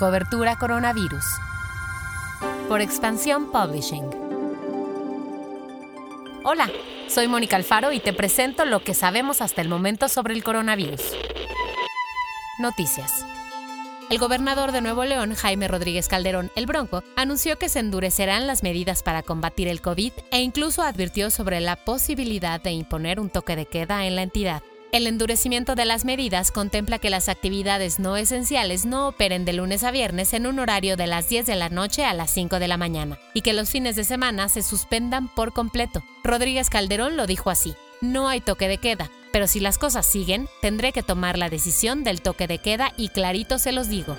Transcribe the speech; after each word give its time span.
Cobertura 0.00 0.56
Coronavirus. 0.56 1.26
Por 2.70 2.80
Expansión 2.80 3.52
Publishing. 3.52 4.08
Hola, 6.42 6.70
soy 7.06 7.28
Mónica 7.28 7.56
Alfaro 7.56 7.92
y 7.92 8.00
te 8.00 8.14
presento 8.14 8.64
lo 8.64 8.82
que 8.82 8.94
sabemos 8.94 9.42
hasta 9.42 9.60
el 9.60 9.68
momento 9.68 10.08
sobre 10.08 10.32
el 10.32 10.42
coronavirus. 10.42 11.02
Noticias. 12.60 13.26
El 14.08 14.16
gobernador 14.16 14.72
de 14.72 14.80
Nuevo 14.80 15.04
León, 15.04 15.34
Jaime 15.34 15.68
Rodríguez 15.68 16.08
Calderón, 16.08 16.50
el 16.56 16.64
Bronco, 16.64 17.04
anunció 17.14 17.58
que 17.58 17.68
se 17.68 17.80
endurecerán 17.80 18.46
las 18.46 18.62
medidas 18.62 19.02
para 19.02 19.22
combatir 19.22 19.68
el 19.68 19.82
COVID 19.82 20.12
e 20.30 20.40
incluso 20.40 20.80
advirtió 20.80 21.30
sobre 21.30 21.60
la 21.60 21.76
posibilidad 21.76 22.58
de 22.58 22.70
imponer 22.70 23.20
un 23.20 23.28
toque 23.28 23.54
de 23.54 23.66
queda 23.66 24.06
en 24.06 24.16
la 24.16 24.22
entidad. 24.22 24.62
El 24.92 25.06
endurecimiento 25.06 25.76
de 25.76 25.84
las 25.84 26.04
medidas 26.04 26.50
contempla 26.50 26.98
que 26.98 27.10
las 27.10 27.28
actividades 27.28 28.00
no 28.00 28.16
esenciales 28.16 28.86
no 28.86 29.06
operen 29.06 29.44
de 29.44 29.52
lunes 29.52 29.84
a 29.84 29.92
viernes 29.92 30.34
en 30.34 30.48
un 30.48 30.58
horario 30.58 30.96
de 30.96 31.06
las 31.06 31.28
10 31.28 31.46
de 31.46 31.54
la 31.54 31.68
noche 31.68 32.04
a 32.04 32.12
las 32.12 32.32
5 32.32 32.58
de 32.58 32.66
la 32.66 32.76
mañana 32.76 33.16
y 33.32 33.42
que 33.42 33.52
los 33.52 33.70
fines 33.70 33.94
de 33.94 34.02
semana 34.02 34.48
se 34.48 34.62
suspendan 34.62 35.28
por 35.28 35.52
completo. 35.52 36.02
Rodríguez 36.24 36.70
Calderón 36.70 37.16
lo 37.16 37.28
dijo 37.28 37.50
así. 37.50 37.74
No 38.00 38.28
hay 38.28 38.40
toque 38.40 38.66
de 38.66 38.78
queda, 38.78 39.12
pero 39.32 39.46
si 39.46 39.60
las 39.60 39.78
cosas 39.78 40.06
siguen, 40.06 40.48
tendré 40.60 40.92
que 40.92 41.04
tomar 41.04 41.38
la 41.38 41.50
decisión 41.50 42.02
del 42.02 42.20
toque 42.20 42.48
de 42.48 42.58
queda 42.58 42.92
y 42.96 43.10
clarito 43.10 43.58
se 43.58 43.70
los 43.70 43.88
digo. 43.88 44.16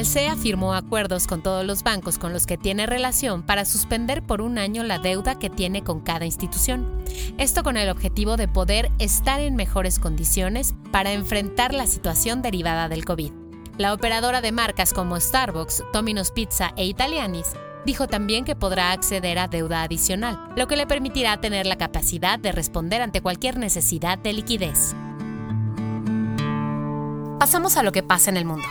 Alsea 0.00 0.34
firmó 0.34 0.72
acuerdos 0.72 1.26
con 1.26 1.42
todos 1.42 1.62
los 1.62 1.82
bancos 1.82 2.16
con 2.16 2.32
los 2.32 2.46
que 2.46 2.56
tiene 2.56 2.86
relación 2.86 3.42
para 3.42 3.66
suspender 3.66 4.22
por 4.22 4.40
un 4.40 4.56
año 4.56 4.82
la 4.82 4.98
deuda 4.98 5.38
que 5.38 5.50
tiene 5.50 5.84
con 5.84 6.00
cada 6.00 6.24
institución. 6.24 7.04
Esto 7.36 7.62
con 7.62 7.76
el 7.76 7.90
objetivo 7.90 8.38
de 8.38 8.48
poder 8.48 8.90
estar 8.98 9.40
en 9.40 9.56
mejores 9.56 9.98
condiciones 9.98 10.74
para 10.90 11.12
enfrentar 11.12 11.74
la 11.74 11.86
situación 11.86 12.40
derivada 12.40 12.88
del 12.88 13.04
COVID. 13.04 13.30
La 13.76 13.92
operadora 13.92 14.40
de 14.40 14.52
marcas 14.52 14.94
como 14.94 15.20
Starbucks, 15.20 15.84
Domino's 15.92 16.30
Pizza 16.30 16.72
e 16.78 16.86
Italianis 16.86 17.48
dijo 17.84 18.08
también 18.08 18.46
que 18.46 18.56
podrá 18.56 18.92
acceder 18.92 19.38
a 19.38 19.48
deuda 19.48 19.82
adicional, 19.82 20.40
lo 20.56 20.66
que 20.66 20.76
le 20.76 20.86
permitirá 20.86 21.42
tener 21.42 21.66
la 21.66 21.76
capacidad 21.76 22.38
de 22.38 22.52
responder 22.52 23.02
ante 23.02 23.20
cualquier 23.20 23.58
necesidad 23.58 24.16
de 24.16 24.32
liquidez. 24.32 24.96
Pasamos 27.38 27.76
a 27.76 27.82
lo 27.82 27.92
que 27.92 28.02
pasa 28.02 28.30
en 28.30 28.38
el 28.38 28.46
mundo. 28.46 28.64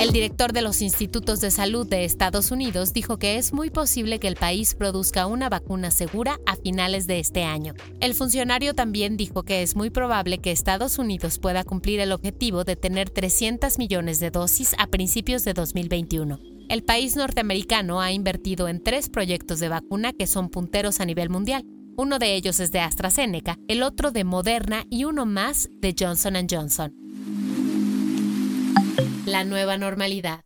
El 0.00 0.10
director 0.10 0.52
de 0.52 0.60
los 0.60 0.82
Institutos 0.82 1.40
de 1.40 1.52
Salud 1.52 1.86
de 1.86 2.04
Estados 2.04 2.50
Unidos 2.50 2.92
dijo 2.92 3.16
que 3.16 3.38
es 3.38 3.52
muy 3.52 3.70
posible 3.70 4.18
que 4.18 4.26
el 4.26 4.34
país 4.34 4.74
produzca 4.74 5.26
una 5.26 5.48
vacuna 5.48 5.92
segura 5.92 6.40
a 6.46 6.56
finales 6.56 7.06
de 7.06 7.20
este 7.20 7.44
año. 7.44 7.74
El 8.00 8.14
funcionario 8.14 8.74
también 8.74 9.16
dijo 9.16 9.44
que 9.44 9.62
es 9.62 9.76
muy 9.76 9.90
probable 9.90 10.38
que 10.38 10.50
Estados 10.50 10.98
Unidos 10.98 11.38
pueda 11.38 11.62
cumplir 11.62 12.00
el 12.00 12.10
objetivo 12.10 12.64
de 12.64 12.74
tener 12.74 13.08
300 13.08 13.78
millones 13.78 14.18
de 14.18 14.30
dosis 14.30 14.74
a 14.78 14.88
principios 14.88 15.44
de 15.44 15.54
2021. 15.54 16.40
El 16.68 16.82
país 16.82 17.14
norteamericano 17.14 18.00
ha 18.00 18.10
invertido 18.10 18.66
en 18.68 18.82
tres 18.82 19.08
proyectos 19.08 19.60
de 19.60 19.68
vacuna 19.68 20.12
que 20.12 20.26
son 20.26 20.50
punteros 20.50 21.00
a 21.00 21.04
nivel 21.04 21.30
mundial. 21.30 21.64
Uno 21.96 22.18
de 22.18 22.34
ellos 22.34 22.58
es 22.58 22.72
de 22.72 22.80
AstraZeneca, 22.80 23.56
el 23.68 23.84
otro 23.84 24.10
de 24.10 24.24
Moderna 24.24 24.84
y 24.90 25.04
uno 25.04 25.24
más 25.24 25.68
de 25.80 25.94
Johnson⁇ 25.96 26.34
Johnson 26.50 27.03
la 29.34 29.42
nueva 29.42 29.76
normalidad. 29.76 30.44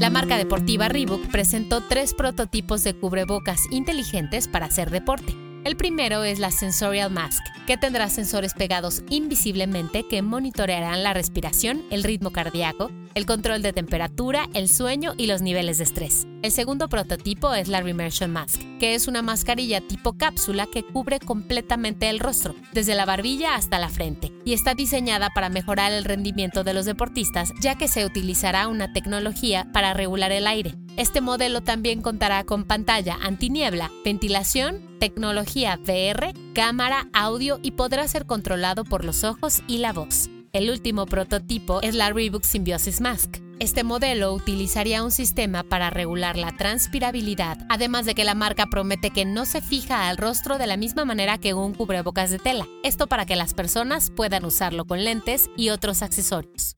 La 0.00 0.08
marca 0.08 0.38
deportiva 0.38 0.88
Reebok 0.88 1.30
presentó 1.30 1.82
tres 1.86 2.14
prototipos 2.14 2.82
de 2.82 2.94
cubrebocas 2.94 3.60
inteligentes 3.70 4.48
para 4.48 4.66
hacer 4.66 4.88
deporte. 4.88 5.34
El 5.64 5.76
primero 5.76 6.24
es 6.24 6.40
la 6.40 6.50
Sensorial 6.50 7.12
Mask, 7.12 7.44
que 7.68 7.76
tendrá 7.76 8.08
sensores 8.08 8.52
pegados 8.52 9.04
invisiblemente 9.08 10.04
que 10.08 10.20
monitorearán 10.20 11.04
la 11.04 11.14
respiración, 11.14 11.84
el 11.90 12.02
ritmo 12.02 12.32
cardíaco, 12.32 12.90
el 13.14 13.26
control 13.26 13.62
de 13.62 13.72
temperatura, 13.72 14.48
el 14.54 14.68
sueño 14.68 15.14
y 15.16 15.28
los 15.28 15.40
niveles 15.40 15.78
de 15.78 15.84
estrés. 15.84 16.26
El 16.42 16.50
segundo 16.50 16.88
prototipo 16.88 17.54
es 17.54 17.68
la 17.68 17.80
Remersion 17.80 18.32
Mask, 18.32 18.60
que 18.80 18.96
es 18.96 19.06
una 19.06 19.22
mascarilla 19.22 19.80
tipo 19.80 20.14
cápsula 20.14 20.66
que 20.66 20.82
cubre 20.82 21.20
completamente 21.20 22.08
el 22.08 22.18
rostro, 22.18 22.56
desde 22.72 22.96
la 22.96 23.04
barbilla 23.04 23.54
hasta 23.54 23.78
la 23.78 23.88
frente, 23.88 24.32
y 24.44 24.54
está 24.54 24.74
diseñada 24.74 25.30
para 25.30 25.48
mejorar 25.48 25.92
el 25.92 26.04
rendimiento 26.04 26.64
de 26.64 26.74
los 26.74 26.86
deportistas, 26.86 27.52
ya 27.60 27.76
que 27.76 27.86
se 27.86 28.04
utilizará 28.04 28.66
una 28.66 28.92
tecnología 28.92 29.68
para 29.72 29.94
regular 29.94 30.32
el 30.32 30.48
aire. 30.48 30.74
Este 30.96 31.20
modelo 31.20 31.62
también 31.62 32.02
contará 32.02 32.44
con 32.44 32.64
pantalla 32.64 33.18
antiniebla, 33.20 33.90
ventilación, 34.04 34.98
tecnología 34.98 35.78
VR, 35.82 36.34
cámara, 36.54 37.08
audio 37.12 37.58
y 37.62 37.72
podrá 37.72 38.06
ser 38.08 38.26
controlado 38.26 38.84
por 38.84 39.04
los 39.04 39.24
ojos 39.24 39.62
y 39.66 39.78
la 39.78 39.92
voz. 39.92 40.28
El 40.52 40.70
último 40.70 41.06
prototipo 41.06 41.80
es 41.80 41.94
la 41.94 42.10
Reebok 42.10 42.44
Symbiosis 42.44 43.00
Mask, 43.00 43.42
este 43.62 43.84
modelo 43.84 44.32
utilizaría 44.34 45.04
un 45.04 45.12
sistema 45.12 45.62
para 45.62 45.88
regular 45.88 46.36
la 46.36 46.50
transpirabilidad, 46.50 47.58
además 47.68 48.06
de 48.06 48.16
que 48.16 48.24
la 48.24 48.34
marca 48.34 48.66
promete 48.66 49.10
que 49.10 49.24
no 49.24 49.44
se 49.44 49.60
fija 49.60 50.08
al 50.08 50.16
rostro 50.16 50.58
de 50.58 50.66
la 50.66 50.76
misma 50.76 51.04
manera 51.04 51.38
que 51.38 51.54
un 51.54 51.72
cubrebocas 51.72 52.32
de 52.32 52.40
tela. 52.40 52.66
Esto 52.82 53.06
para 53.06 53.24
que 53.24 53.36
las 53.36 53.54
personas 53.54 54.10
puedan 54.10 54.44
usarlo 54.44 54.84
con 54.84 55.04
lentes 55.04 55.48
y 55.56 55.68
otros 55.68 56.02
accesorios. 56.02 56.71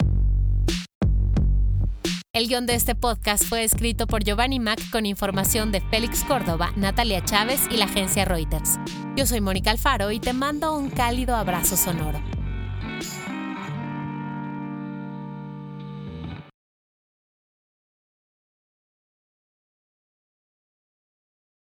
El 2.34 2.48
guion 2.48 2.66
de 2.66 2.74
este 2.74 2.96
podcast 2.96 3.44
fue 3.44 3.62
escrito 3.62 4.08
por 4.08 4.24
Giovanni 4.24 4.58
Mac 4.58 4.80
con 4.90 5.06
información 5.06 5.70
de 5.70 5.80
Félix 5.80 6.24
Córdoba, 6.24 6.72
Natalia 6.74 7.24
Chávez 7.24 7.60
y 7.70 7.76
la 7.76 7.84
agencia 7.84 8.24
Reuters. 8.24 8.80
Yo 9.14 9.24
soy 9.24 9.40
Mónica 9.40 9.70
Alfaro 9.70 10.10
y 10.10 10.18
te 10.18 10.32
mando 10.32 10.76
un 10.76 10.90
cálido 10.90 11.36
abrazo 11.36 11.76
sonoro. 11.76 12.33